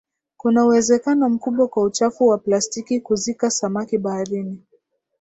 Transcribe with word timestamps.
Kuna 0.37 0.65
uwezekano 0.65 1.29
mkubwa 1.29 1.67
kwa 1.67 1.83
uchafu 1.83 2.27
wa 2.27 2.37
plastiki 2.37 2.99
kuzika 3.01 3.51
samaki 3.51 3.97
baharini 3.97 4.63